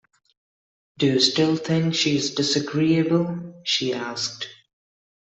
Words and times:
“Do 0.97 1.05
you 1.05 1.19
still 1.19 1.55
think 1.57 1.93
she 1.93 2.15
is 2.15 2.33
disagreeable?” 2.33 3.61
she 3.63 3.93
asked. 3.93 4.47